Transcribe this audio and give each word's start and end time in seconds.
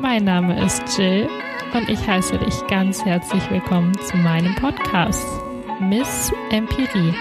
Mein 0.00 0.22
Name 0.22 0.64
ist 0.64 0.96
Jill 0.96 1.28
und 1.74 1.88
ich 1.88 1.98
heiße 2.06 2.38
dich 2.38 2.54
ganz 2.68 3.04
herzlich 3.04 3.42
willkommen 3.50 3.92
zu 3.98 4.16
meinem 4.16 4.54
Podcast 4.54 5.26
Miss 5.80 6.30
Empirie. 6.50 7.12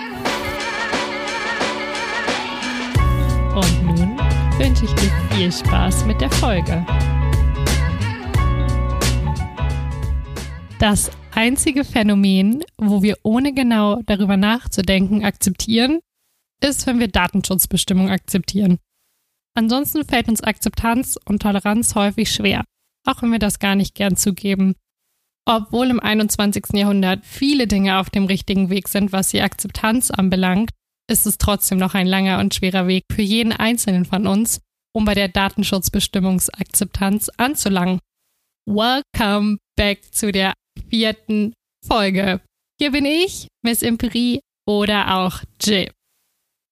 Und 3.55 3.83
nun 3.83 4.19
wünsche 4.59 4.85
ich 4.85 4.93
dir 4.93 5.11
viel 5.31 5.51
Spaß 5.51 6.05
mit 6.05 6.21
der 6.21 6.29
Folge. 6.29 6.85
Das 10.79 11.09
einzige 11.33 11.83
Phänomen, 11.83 12.63
wo 12.77 13.01
wir 13.01 13.17
ohne 13.23 13.53
genau 13.53 14.01
darüber 14.05 14.37
nachzudenken 14.37 15.25
akzeptieren, 15.25 15.99
ist, 16.61 16.85
wenn 16.85 16.99
wir 16.99 17.07
Datenschutzbestimmungen 17.07 18.11
akzeptieren. 18.11 18.77
Ansonsten 19.57 20.05
fällt 20.05 20.27
uns 20.27 20.43
Akzeptanz 20.43 21.17
und 21.25 21.41
Toleranz 21.41 21.95
häufig 21.95 22.31
schwer, 22.31 22.63
auch 23.07 23.23
wenn 23.23 23.31
wir 23.31 23.39
das 23.39 23.57
gar 23.57 23.75
nicht 23.75 23.95
gern 23.95 24.15
zugeben. 24.15 24.75
Obwohl 25.49 25.89
im 25.89 25.99
21. 25.99 26.65
Jahrhundert 26.73 27.25
viele 27.25 27.65
Dinge 27.65 27.97
auf 27.97 28.11
dem 28.11 28.25
richtigen 28.25 28.69
Weg 28.69 28.87
sind, 28.87 29.11
was 29.11 29.29
die 29.29 29.41
Akzeptanz 29.41 30.11
anbelangt, 30.11 30.69
ist 31.09 31.25
es 31.25 31.39
trotzdem 31.39 31.79
noch 31.79 31.95
ein 31.95 32.05
langer 32.05 32.37
und 32.37 32.53
schwerer 32.53 32.85
Weg 32.85 33.05
für 33.11 33.23
jeden 33.23 33.51
Einzelnen 33.51 34.05
von 34.05 34.27
uns, 34.27 34.61
um 34.93 35.05
bei 35.05 35.15
der 35.15 35.27
Datenschutzbestimmungsakzeptanz 35.27 37.29
anzulangen. 37.37 37.99
Welcome 38.67 39.57
back 39.75 40.13
zu 40.13 40.31
der 40.31 40.53
vierten 40.87 41.53
Folge. 41.83 42.41
Hier 42.79 42.91
bin 42.91 43.05
ich, 43.05 43.47
Miss 43.63 43.81
Empirie 43.81 44.39
oder 44.67 45.17
auch 45.17 45.41
Jill. 45.59 45.89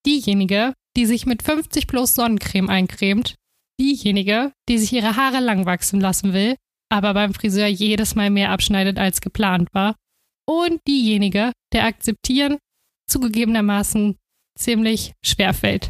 Diejenige, 0.05 0.75
die 0.95 1.05
sich 1.05 1.25
mit 1.25 1.43
50 1.43 1.87
plus 1.87 2.15
Sonnencreme 2.15 2.69
eincremt, 2.69 3.35
diejenige, 3.79 4.53
die 4.69 4.77
sich 4.77 4.93
ihre 4.93 5.15
Haare 5.15 5.39
lang 5.39 5.65
wachsen 5.65 5.99
lassen 5.99 6.33
will, 6.33 6.55
aber 6.89 7.13
beim 7.13 7.33
Friseur 7.33 7.67
jedes 7.67 8.15
Mal 8.15 8.29
mehr 8.29 8.51
abschneidet 8.51 8.97
als 8.97 9.21
geplant 9.21 9.69
war, 9.73 9.95
und 10.47 10.79
diejenige, 10.87 11.51
der 11.73 11.85
akzeptieren 11.85 12.57
zugegebenermaßen 13.09 14.15
ziemlich 14.57 15.13
schwer 15.23 15.53
fällt. 15.53 15.89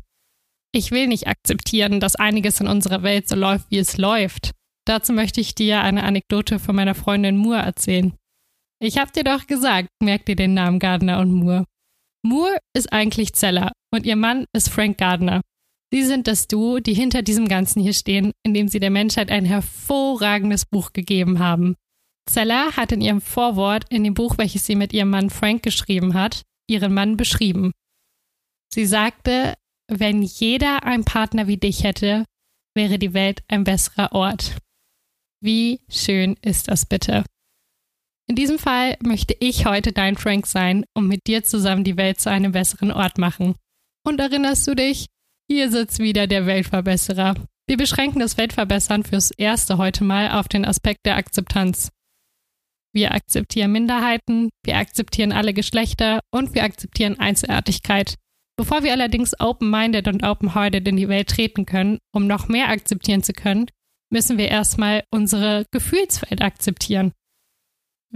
Ich 0.73 0.92
will 0.92 1.08
nicht 1.08 1.28
akzeptieren, 1.28 2.00
dass 2.00 2.16
einiges 2.16 2.59
in 2.59 2.67
unserer 2.67 3.03
Welt 3.03 3.30
so 3.30 3.36
läuft, 3.36 3.72
wie 3.72 3.78
es 3.78 3.98
läuft. 3.98 4.52
Dazu 4.86 5.14
möchte 5.14 5.42
ich 5.42 5.56
dir 5.56 5.81
eine 5.81 6.03
Anekdote 6.03 6.59
von 6.59 6.76
meiner 6.76 6.95
Freundin 6.95 7.38
Moore 7.38 7.61
erzählen. 7.61 8.14
Ich 8.81 8.98
hab 8.98 9.14
dir 9.14 9.23
doch 9.23 9.48
gesagt, 9.48 9.89
merkt 10.03 10.28
ihr 10.30 10.36
den 10.36 10.53
Namen 10.53 10.80
Gardner 10.80 11.20
und 11.20 11.31
Moore. 11.31 11.66
Moore 12.26 12.58
ist 12.76 12.92
eigentlich 12.92 13.34
Zeller 13.34 13.72
und 13.94 14.06
ihr 14.06 14.16
Mann 14.16 14.45
ist 14.52 14.70
Frank 14.70 14.98
Gardner. 14.98 15.42
Sie 15.94 16.04
sind 16.04 16.28
das 16.28 16.48
Duo, 16.48 16.80
die 16.80 16.95
hinter 16.95 17.22
diesem 17.22 17.48
Ganzen 17.48 17.82
hier 17.82 17.94
stehen, 17.94 18.32
indem 18.44 18.67
sie 18.67 18.80
der 18.80 18.90
Menschheit 18.90 19.30
ein 19.30 19.45
hervorragendes 19.45 20.66
Buch 20.66 20.92
gegeben 20.92 21.38
haben. 21.38 21.76
Zeller 22.28 22.76
hat 22.76 22.92
in 22.92 23.02
ihrem 23.02 23.22
Vorwort 23.22 23.86
in 23.92 24.04
dem 24.04 24.16
Buch, 24.16 24.40
welches 24.40 24.66
sie 24.66 24.76
mit 24.76 24.92
ihrem 24.92 25.12
Mann 25.12 25.30
Frank 25.30 25.62
geschrieben 25.62 26.16
hat, 26.16 26.42
ihren 26.67 26.94
Mann 26.94 27.16
beschrieben. 27.16 27.72
Sie 28.73 28.88
sagte, 28.88 29.54
wenn 29.88 30.23
jeder 30.23 30.84
einen 30.84 31.06
Partner 31.06 31.45
wie 31.45 31.58
dich 31.58 31.84
hätte, 31.84 32.26
wäre 32.76 32.98
die 32.98 33.14
Welt 33.14 33.44
ein 33.48 33.64
besserer 33.64 34.12
Ort. 34.14 34.58
Wie 35.42 35.80
schön 35.88 36.38
ist 36.42 36.70
das 36.70 36.88
bitte? 36.88 37.23
In 38.28 38.36
diesem 38.36 38.58
Fall 38.58 38.98
möchte 39.04 39.36
ich 39.40 39.66
heute 39.66 39.92
dein 39.92 40.18
Frank 40.18 40.48
sein 40.48 40.86
und 40.95 41.08
mit 41.08 41.28
dir 41.28 41.44
zusammen 41.44 41.84
die 41.84 41.98
Welt 41.98 42.20
zu 42.20 42.32
einem 42.32 42.54
besseren 42.54 42.92
Ort 42.92 43.17
machen. 43.17 43.56
Und 44.04 44.20
erinnerst 44.20 44.67
du 44.67 44.73
dich? 44.73 45.08
Hier 45.48 45.70
sitzt 45.70 46.00
wieder 46.00 46.26
der 46.26 46.48
Weltverbesserer. 46.48 47.36
Wir 47.67 47.78
beschränken 47.78 48.20
das 48.20 48.38
Weltverbessern 48.38 49.04
fürs 49.04 49.32
Erste 49.32 49.78
heute 49.78 50.04
mal 50.04 50.32
auf 50.32 50.48
den 50.48 50.66
Aspekt 50.66 51.06
der 51.06 51.17
Akzeptanz. 51.17 51.92
Wir 52.94 53.14
akzeptieren 53.14 53.72
Minderheiten, 53.72 54.50
wir 54.64 54.78
akzeptieren 54.78 55.32
alle 55.32 55.54
Geschlechter 55.54 56.22
und 56.32 56.56
wir 56.56 56.64
akzeptieren 56.64 57.20
Einzelartigkeit. 57.20 58.16
Bevor 58.58 58.83
wir 58.83 58.94
allerdings 58.94 59.39
open-minded 59.39 60.08
und 60.08 60.23
open-hearted 60.23 60.88
in 60.88 60.95
die 60.95 61.10
Welt 61.10 61.30
treten 61.30 61.66
können, 61.66 61.99
um 62.14 62.26
noch 62.26 62.48
mehr 62.48 62.70
akzeptieren 62.70 63.22
zu 63.22 63.33
können, 63.33 63.67
müssen 64.11 64.38
wir 64.38 64.48
erstmal 64.48 65.04
unsere 65.11 65.66
Gefühlswelt 65.72 66.42
akzeptieren. 66.42 67.11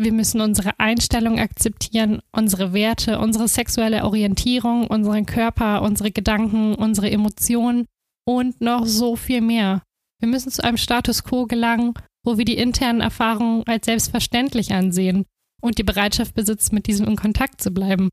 Wir 0.02 0.14
müssen 0.14 0.40
unsere 0.40 0.80
Einstellung 0.80 1.40
akzeptieren, 1.40 2.22
unsere 2.32 2.72
Werte, 2.72 3.20
unsere 3.20 3.50
sexuelle 3.50 4.06
Orientierung, 4.06 4.88
unseren 4.88 5.26
Körper, 5.26 5.82
unsere 5.82 6.10
Gedanken, 6.10 6.74
unsere 6.74 7.12
Emotionen 7.12 7.86
und 8.26 8.62
noch 8.62 8.86
so 8.86 9.18
viel 9.18 9.42
mehr. 9.42 9.84
Wir 10.22 10.30
müssen 10.30 10.54
zu 10.54 10.64
einem 10.64 10.78
Status 10.78 11.26
quo 11.26 11.48
gelangen, 11.48 11.96
wo 12.24 12.38
wir 12.38 12.46
die 12.46 12.56
internen 12.56 13.02
Erfahrungen 13.02 13.64
als 13.68 13.88
selbstverständlich 13.88 14.72
ansehen 14.72 15.26
und 15.62 15.78
die 15.78 15.84
Bereitschaft 15.84 16.34
besitzen, 16.34 16.76
mit 16.76 16.88
diesem 16.88 17.06
in 17.06 17.18
Kontakt 17.18 17.62
zu 17.62 17.72
bleiben. 17.72 18.08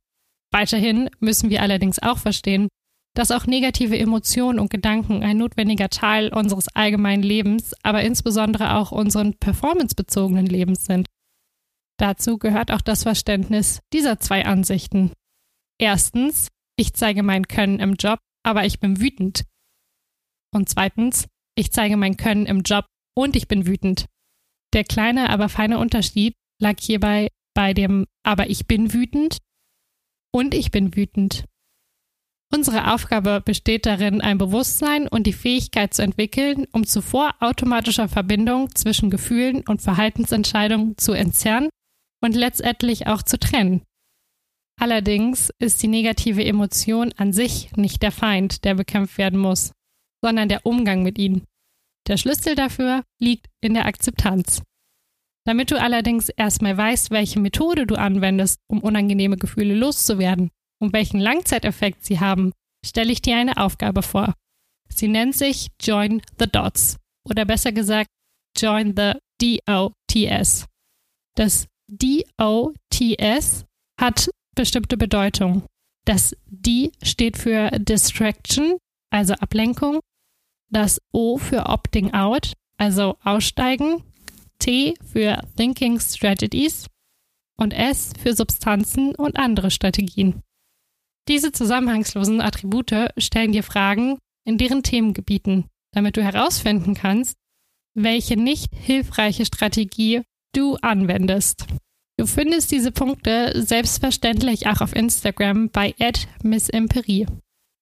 Weiterhin 0.52 1.08
müssen 1.20 1.50
wir 1.50 1.62
allerdings 1.62 2.02
auch 2.02 2.18
verstehen, 2.18 2.66
dass 3.14 3.30
auch 3.30 3.46
negative 3.46 3.96
Emotionen 3.96 4.58
und 4.58 4.70
Gedanken 4.70 5.22
ein 5.22 5.36
notwendiger 5.36 5.88
Teil 5.88 6.34
unseres 6.34 6.66
allgemeinen 6.66 7.22
Lebens, 7.22 7.74
aber 7.84 8.02
insbesondere 8.02 8.74
auch 8.74 8.90
unseren 8.90 9.34
performancebezogenen 9.34 10.46
Lebens 10.46 10.84
sind. 10.84 11.06
Dazu 11.98 12.38
gehört 12.38 12.70
auch 12.70 12.82
das 12.82 13.04
Verständnis 13.04 13.80
dieser 13.92 14.18
zwei 14.18 14.44
Ansichten. 14.44 15.12
Erstens, 15.78 16.48
ich 16.76 16.92
zeige 16.94 17.22
mein 17.22 17.48
Können 17.48 17.80
im 17.80 17.94
Job, 17.94 18.18
aber 18.42 18.64
ich 18.66 18.80
bin 18.80 19.00
wütend. 19.00 19.44
Und 20.52 20.68
zweitens, 20.68 21.26
ich 21.56 21.72
zeige 21.72 21.96
mein 21.96 22.16
Können 22.16 22.46
im 22.46 22.62
Job 22.62 22.86
und 23.16 23.34
ich 23.34 23.48
bin 23.48 23.66
wütend. 23.66 24.06
Der 24.74 24.84
kleine, 24.84 25.30
aber 25.30 25.48
feine 25.48 25.78
Unterschied 25.78 26.34
lag 26.60 26.76
hierbei 26.78 27.28
bei 27.54 27.72
dem 27.72 28.06
aber 28.22 28.50
ich 28.50 28.66
bin 28.66 28.92
wütend 28.92 29.38
und 30.32 30.54
ich 30.54 30.70
bin 30.70 30.94
wütend. 30.94 31.44
Unsere 32.52 32.92
Aufgabe 32.92 33.40
besteht 33.44 33.86
darin, 33.86 34.20
ein 34.20 34.38
Bewusstsein 34.38 35.08
und 35.08 35.26
die 35.26 35.32
Fähigkeit 35.32 35.94
zu 35.94 36.02
entwickeln, 36.02 36.66
um 36.72 36.86
zuvor 36.86 37.34
automatischer 37.40 38.08
Verbindung 38.08 38.72
zwischen 38.74 39.10
Gefühlen 39.10 39.64
und 39.66 39.82
Verhaltensentscheidungen 39.82 40.96
zu 40.98 41.12
entzerren 41.12 41.70
und 42.22 42.34
letztendlich 42.34 43.06
auch 43.06 43.22
zu 43.22 43.38
trennen. 43.38 43.82
Allerdings 44.78 45.50
ist 45.58 45.82
die 45.82 45.88
negative 45.88 46.44
Emotion 46.44 47.12
an 47.16 47.32
sich 47.32 47.72
nicht 47.76 48.02
der 48.02 48.12
Feind, 48.12 48.64
der 48.64 48.74
bekämpft 48.74 49.16
werden 49.16 49.38
muss, 49.38 49.72
sondern 50.22 50.48
der 50.48 50.66
Umgang 50.66 51.02
mit 51.02 51.18
ihnen. 51.18 51.44
Der 52.08 52.16
Schlüssel 52.16 52.54
dafür 52.54 53.02
liegt 53.20 53.46
in 53.60 53.74
der 53.74 53.86
Akzeptanz. 53.86 54.62
Damit 55.46 55.70
du 55.70 55.80
allerdings 55.80 56.28
erstmal 56.28 56.76
weißt, 56.76 57.10
welche 57.10 57.40
Methode 57.40 57.86
du 57.86 57.94
anwendest, 57.94 58.58
um 58.68 58.80
unangenehme 58.80 59.36
Gefühle 59.36 59.74
loszuwerden 59.74 60.50
und 60.80 60.92
welchen 60.92 61.20
Langzeiteffekt 61.20 62.04
sie 62.04 62.20
haben, 62.20 62.52
stelle 62.84 63.12
ich 63.12 63.22
dir 63.22 63.36
eine 63.36 63.56
Aufgabe 63.56 64.02
vor. 64.02 64.34
Sie 64.88 65.08
nennt 65.08 65.34
sich 65.34 65.68
Join 65.80 66.20
the 66.38 66.46
Dots 66.50 66.96
oder 67.28 67.44
besser 67.44 67.72
gesagt 67.72 68.08
Join 68.56 68.94
the 68.96 69.12
DOTS. 69.40 70.66
Das 71.36 71.66
DOTS 71.88 73.64
hat 74.00 74.30
bestimmte 74.54 74.96
Bedeutung. 74.96 75.64
Das 76.04 76.36
D 76.46 76.92
steht 77.02 77.36
für 77.36 77.70
Distraction, 77.78 78.76
also 79.10 79.34
Ablenkung. 79.34 80.00
Das 80.70 81.00
O 81.12 81.38
für 81.38 81.66
Opting 81.66 82.12
Out, 82.12 82.52
also 82.76 83.16
Aussteigen. 83.22 84.02
T 84.58 84.94
für 85.12 85.42
Thinking 85.56 86.00
Strategies 86.00 86.86
und 87.58 87.72
S 87.72 88.12
für 88.18 88.34
Substanzen 88.34 89.14
und 89.14 89.36
andere 89.36 89.70
Strategien. 89.70 90.42
Diese 91.28 91.52
zusammenhangslosen 91.52 92.40
Attribute 92.40 93.10
stellen 93.18 93.52
dir 93.52 93.62
Fragen 93.62 94.18
in 94.44 94.58
deren 94.58 94.82
Themengebieten, 94.82 95.66
damit 95.92 96.16
du 96.16 96.22
herausfinden 96.22 96.94
kannst, 96.94 97.36
welche 97.94 98.36
nicht 98.36 98.74
hilfreiche 98.74 99.44
Strategie 99.44 100.22
du 100.52 100.76
anwendest. 100.76 101.66
Du 102.18 102.26
findest 102.26 102.70
diese 102.72 102.92
Punkte 102.92 103.52
selbstverständlich 103.62 104.66
auch 104.66 104.80
auf 104.80 104.96
Instagram 104.96 105.70
bei 105.70 105.94
@missimperie. 106.42 107.26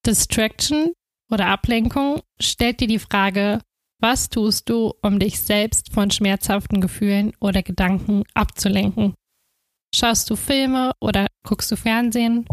Distraction 0.04 0.92
oder 1.30 1.46
Ablenkung 1.46 2.20
stellt 2.40 2.80
dir 2.80 2.88
die 2.88 2.98
Frage, 2.98 3.60
was 4.00 4.28
tust 4.28 4.68
du, 4.68 4.92
um 5.02 5.18
dich 5.18 5.40
selbst 5.40 5.92
von 5.92 6.10
schmerzhaften 6.10 6.80
Gefühlen 6.80 7.32
oder 7.40 7.62
Gedanken 7.62 8.24
abzulenken? 8.34 9.14
Schaust 9.94 10.28
du 10.28 10.36
Filme 10.36 10.92
oder 11.00 11.28
guckst 11.46 11.70
du 11.70 11.76
Fernsehen? 11.76 12.46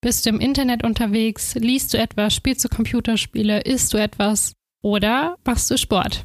Bist 0.00 0.24
du 0.24 0.30
im 0.30 0.40
Internet 0.40 0.84
unterwegs? 0.84 1.54
Liest 1.56 1.92
du 1.92 1.98
etwas? 1.98 2.34
Spielst 2.34 2.64
du 2.64 2.68
Computerspiele? 2.68 3.62
Isst 3.62 3.92
du 3.92 3.98
etwas? 3.98 4.52
Oder 4.82 5.36
machst 5.44 5.70
du 5.70 5.78
Sport? 5.78 6.22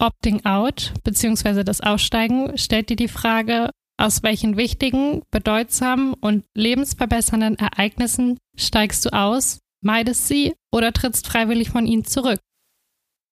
Opting 0.00 0.44
out 0.44 0.92
bzw. 1.04 1.64
das 1.64 1.80
Aussteigen 1.80 2.56
stellt 2.58 2.90
dir 2.90 2.96
die 2.96 3.08
Frage, 3.08 3.70
aus 3.98 4.22
welchen 4.22 4.56
wichtigen, 4.56 5.22
bedeutsamen 5.30 6.14
und 6.14 6.44
lebensverbessernden 6.54 7.56
Ereignissen 7.56 8.38
steigst 8.56 9.04
du 9.04 9.12
aus, 9.12 9.60
meidest 9.82 10.26
sie 10.26 10.54
oder 10.72 10.92
trittst 10.92 11.26
freiwillig 11.26 11.70
von 11.70 11.86
ihnen 11.86 12.04
zurück? 12.04 12.40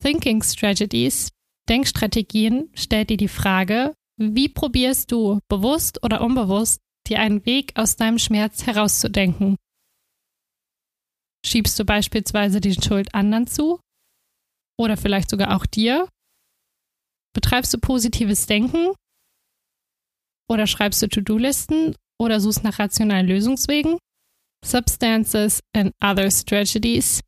Thinking 0.03 0.43
Strategies 0.43 1.31
Denkstrategien 1.69 2.69
stellt 2.75 3.11
dir 3.11 3.17
die 3.17 3.29
Frage, 3.29 3.95
wie 4.17 4.49
probierst 4.49 5.13
du, 5.13 5.39
bewusst 5.49 6.03
oder 6.03 6.21
unbewusst, 6.21 6.81
dir 7.07 7.21
einen 7.21 7.47
Weg 7.47 7.73
aus 7.77 7.97
deinem 7.97 8.19
Schmerz 8.19 8.67
herauszudenken? 8.67 9.57
Schiebst 11.47 11.79
du 11.79 11.85
beispielsweise 11.85 12.61
die 12.61 12.75
Schuld 12.75 13.15
anderen 13.15 13.47
zu? 13.47 13.81
Oder 14.79 14.97
vielleicht 14.97 15.31
sogar 15.31 15.57
auch 15.57 15.65
dir? 15.65 16.09
Betreibst 17.33 17.73
du 17.73 17.79
positives 17.79 18.47
Denken? 18.47 18.95
Oder 20.49 20.67
schreibst 20.67 21.01
du 21.03 21.09
To-Do-Listen 21.09 21.95
oder 22.19 22.41
suchst 22.41 22.65
nach 22.65 22.79
rationalen 22.79 23.27
Lösungswegen? 23.27 23.99
Substances 24.65 25.61
and 25.75 25.93
Other 26.03 26.31
Strategies, 26.31 27.21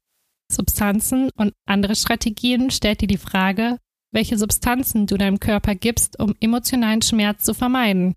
Substanzen 0.50 1.30
und 1.36 1.54
andere 1.66 1.96
Strategien 1.96 2.70
stellt 2.70 3.00
dir 3.00 3.06
die 3.06 3.16
Frage, 3.16 3.78
welche 4.12 4.36
Substanzen 4.36 5.06
du 5.06 5.16
deinem 5.16 5.40
Körper 5.40 5.74
gibst, 5.74 6.18
um 6.20 6.34
emotionalen 6.40 7.00
Schmerz 7.00 7.44
zu 7.44 7.54
vermeiden. 7.54 8.14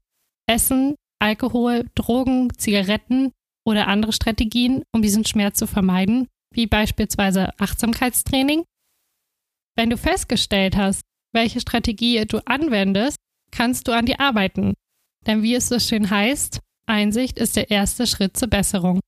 Essen, 0.47 0.95
Alkohol, 1.19 1.85
Drogen, 1.95 2.51
Zigaretten 2.57 3.31
oder 3.65 3.87
andere 3.87 4.11
Strategien, 4.11 4.83
um 4.91 5.01
diesen 5.01 5.25
Schmerz 5.25 5.57
zu 5.57 5.67
vermeiden, 5.67 6.27
wie 6.53 6.67
beispielsweise 6.67 7.57
Achtsamkeitstraining? 7.59 8.65
Wenn 9.77 9.89
du 9.89 9.97
festgestellt 9.97 10.75
hast, 10.75 11.01
welche 11.35 11.59
Strategie 11.59 12.25
du 12.25 12.39
anwendest, 12.47 13.17
kannst 13.51 13.87
du 13.87 13.91
an 13.91 14.07
dir 14.07 14.19
arbeiten. 14.19 14.73
Denn 15.27 15.43
wie 15.43 15.53
es 15.53 15.69
so 15.69 15.79
schön 15.79 16.09
heißt, 16.09 16.59
Einsicht 16.87 17.37
ist 17.37 17.55
der 17.55 17.69
erste 17.69 18.07
Schritt 18.07 18.37
zur 18.37 18.47
Besserung. 18.47 18.99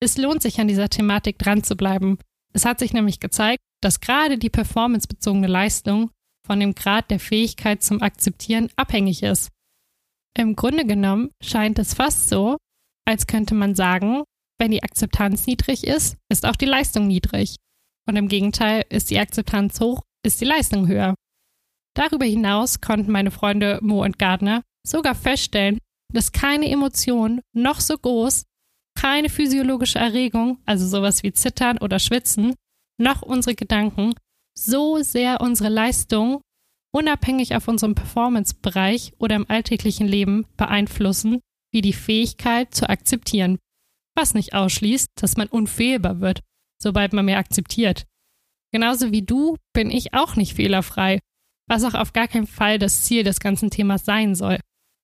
Es 0.00 0.16
lohnt 0.16 0.42
sich 0.42 0.60
an 0.60 0.68
dieser 0.68 0.88
Thematik 0.88 1.38
dran 1.38 1.62
zu 1.62 1.76
bleiben. 1.76 2.18
Es 2.52 2.64
hat 2.64 2.78
sich 2.78 2.92
nämlich 2.92 3.20
gezeigt, 3.20 3.60
dass 3.80 4.00
gerade 4.00 4.38
die 4.38 4.50
performancebezogene 4.50 5.46
Leistung 5.46 6.10
von 6.46 6.60
dem 6.60 6.74
Grad 6.74 7.10
der 7.10 7.20
Fähigkeit 7.20 7.82
zum 7.82 8.02
Akzeptieren 8.02 8.70
abhängig 8.76 9.22
ist. 9.22 9.50
Im 10.36 10.56
Grunde 10.56 10.84
genommen 10.84 11.30
scheint 11.42 11.78
es 11.78 11.94
fast 11.94 12.28
so, 12.28 12.56
als 13.06 13.26
könnte 13.26 13.54
man 13.54 13.74
sagen, 13.74 14.22
wenn 14.58 14.70
die 14.70 14.82
Akzeptanz 14.82 15.46
niedrig 15.46 15.84
ist, 15.84 16.16
ist 16.30 16.46
auch 16.46 16.56
die 16.56 16.66
Leistung 16.66 17.06
niedrig. 17.06 17.56
Und 18.06 18.16
im 18.16 18.28
Gegenteil, 18.28 18.84
ist 18.90 19.10
die 19.10 19.18
Akzeptanz 19.18 19.80
hoch, 19.80 20.02
ist 20.24 20.40
die 20.40 20.44
Leistung 20.44 20.86
höher. 20.86 21.14
Darüber 21.94 22.26
hinaus 22.26 22.80
konnten 22.80 23.12
meine 23.12 23.30
Freunde 23.30 23.78
Mo 23.82 24.02
und 24.02 24.18
Gardner 24.18 24.62
sogar 24.86 25.14
feststellen, 25.14 25.78
dass 26.12 26.32
keine 26.32 26.70
Emotion 26.70 27.40
noch 27.54 27.80
so 27.80 27.96
groß, 27.96 28.44
keine 28.96 29.28
physiologische 29.28 29.98
Erregung, 29.98 30.58
also 30.66 30.86
sowas 30.86 31.22
wie 31.22 31.32
Zittern 31.32 31.78
oder 31.78 31.98
Schwitzen, 31.98 32.54
noch 32.98 33.22
unsere 33.22 33.54
Gedanken 33.54 34.14
so 34.56 35.02
sehr 35.02 35.40
unsere 35.40 35.68
Leistung 35.68 36.40
unabhängig 36.94 37.56
auf 37.56 37.66
unserem 37.66 37.96
Performance-Bereich 37.96 39.14
oder 39.18 39.34
im 39.34 39.50
alltäglichen 39.50 40.06
Leben 40.06 40.46
beeinflussen, 40.56 41.40
wie 41.72 41.80
die 41.80 41.92
Fähigkeit 41.92 42.72
zu 42.72 42.88
akzeptieren. 42.88 43.58
Was 44.16 44.34
nicht 44.34 44.54
ausschließt, 44.54 45.08
dass 45.20 45.36
man 45.36 45.48
unfehlbar 45.48 46.20
wird, 46.20 46.40
sobald 46.80 47.12
man 47.12 47.24
mehr 47.24 47.38
akzeptiert. 47.38 48.04
Genauso 48.72 49.10
wie 49.10 49.22
du 49.22 49.56
bin 49.72 49.90
ich 49.90 50.14
auch 50.14 50.36
nicht 50.36 50.54
fehlerfrei, 50.54 51.18
was 51.68 51.84
auch 51.84 51.94
auf 51.94 52.12
gar 52.12 52.28
keinen 52.28 52.46
Fall 52.46 52.78
das 52.78 53.02
Ziel 53.02 53.22
des 53.24 53.40
ganzen 53.40 53.70
Themas 53.70 54.04
sein 54.04 54.34
soll. 54.34 54.58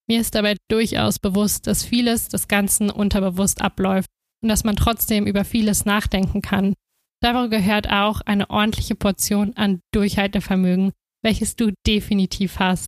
Mir 0.09 0.21
ist 0.21 0.35
dabei 0.35 0.57
durchaus 0.69 1.19
bewusst, 1.19 1.67
dass 1.67 1.85
vieles 1.85 2.29
des 2.29 2.49
Ganzen 2.49 2.91
unterbewusst 2.91 3.63
abläuft 3.63 4.09
und 4.43 4.49
dass 4.49 4.65
man 4.65 4.77
trotzdem 4.77 5.27
über 5.27 5.45
vieles 5.45 5.85
nachdenken 5.85 6.43
kann. 6.43 6.75
Dabei 7.23 7.49
gehört 7.49 7.91
auch 7.91 8.21
eine 8.23 8.51
ordentliche 8.51 8.95
Portion 8.95 9.55
an 9.57 9.81
Durchhaltevermögen, 9.93 10.93
welches 11.23 11.55
du 11.55 11.73
definitiv 11.87 12.59
hast. 12.59 12.87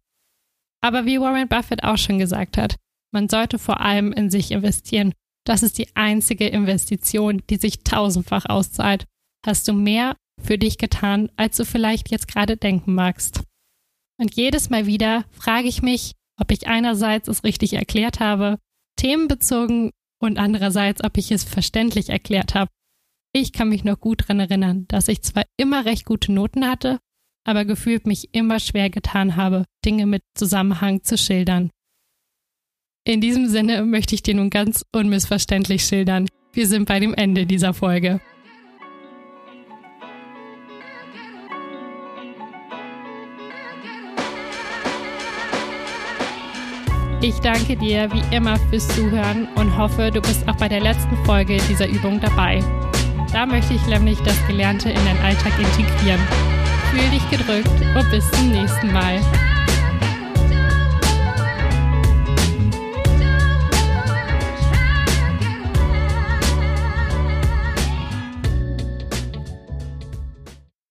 Aber 0.82 1.06
wie 1.06 1.20
Warren 1.20 1.48
Buffett 1.48 1.84
auch 1.84 1.98
schon 1.98 2.18
gesagt 2.18 2.56
hat, 2.56 2.76
man 3.12 3.28
sollte 3.28 3.58
vor 3.58 3.80
allem 3.80 4.12
in 4.12 4.30
sich 4.30 4.50
investieren. 4.50 5.12
Das 5.44 5.62
ist 5.62 5.78
die 5.78 5.94
einzige 5.94 6.48
Investition, 6.48 7.42
die 7.50 7.56
sich 7.56 7.84
tausendfach 7.84 8.46
auszahlt. 8.46 9.04
Hast 9.46 9.68
du 9.68 9.74
mehr 9.74 10.16
für 10.40 10.58
dich 10.58 10.78
getan, 10.78 11.30
als 11.36 11.56
du 11.56 11.64
vielleicht 11.64 12.10
jetzt 12.10 12.26
gerade 12.26 12.56
denken 12.56 12.94
magst. 12.94 13.42
Und 14.22 14.36
jedes 14.36 14.70
Mal 14.70 14.86
wieder 14.86 15.24
frage 15.32 15.66
ich 15.66 15.82
mich, 15.82 16.12
ob 16.40 16.52
ich 16.52 16.68
einerseits 16.68 17.26
es 17.26 17.42
richtig 17.42 17.72
erklärt 17.72 18.20
habe, 18.20 18.60
themenbezogen 18.94 19.90
und 20.20 20.38
andererseits, 20.38 21.02
ob 21.02 21.18
ich 21.18 21.32
es 21.32 21.42
verständlich 21.42 22.08
erklärt 22.08 22.54
habe. 22.54 22.70
Ich 23.32 23.52
kann 23.52 23.68
mich 23.68 23.82
noch 23.82 23.98
gut 23.98 24.20
daran 24.20 24.38
erinnern, 24.38 24.84
dass 24.86 25.08
ich 25.08 25.22
zwar 25.22 25.42
immer 25.56 25.86
recht 25.86 26.04
gute 26.04 26.30
Noten 26.30 26.68
hatte, 26.68 27.00
aber 27.42 27.64
gefühlt 27.64 28.06
mich 28.06 28.32
immer 28.32 28.60
schwer 28.60 28.90
getan 28.90 29.34
habe, 29.34 29.64
Dinge 29.84 30.06
mit 30.06 30.22
Zusammenhang 30.36 31.02
zu 31.02 31.18
schildern. 31.18 31.70
In 33.04 33.20
diesem 33.20 33.48
Sinne 33.48 33.82
möchte 33.84 34.14
ich 34.14 34.22
dir 34.22 34.36
nun 34.36 34.50
ganz 34.50 34.84
unmissverständlich 34.92 35.82
schildern. 35.82 36.28
Wir 36.52 36.68
sind 36.68 36.86
bei 36.86 37.00
dem 37.00 37.12
Ende 37.12 37.44
dieser 37.44 37.74
Folge. 37.74 38.20
Ich 47.22 47.38
danke 47.38 47.76
dir 47.76 48.10
wie 48.12 48.34
immer 48.34 48.58
fürs 48.68 48.88
Zuhören 48.88 49.46
und 49.54 49.78
hoffe, 49.78 50.10
du 50.10 50.20
bist 50.20 50.46
auch 50.48 50.56
bei 50.56 50.68
der 50.68 50.80
letzten 50.80 51.16
Folge 51.24 51.56
dieser 51.68 51.86
Übung 51.86 52.20
dabei. 52.20 52.58
Da 53.32 53.46
möchte 53.46 53.74
ich 53.74 53.86
nämlich 53.86 54.18
das 54.22 54.36
Gelernte 54.48 54.90
in 54.90 55.04
deinen 55.04 55.20
Alltag 55.20 55.52
integrieren. 55.56 56.20
Fühl 56.90 57.08
dich 57.10 57.30
gedrückt 57.30 57.70
und 57.96 58.10
bis 58.10 58.28
zum 58.32 58.50
nächsten 58.50 58.92
Mal. 58.92 59.20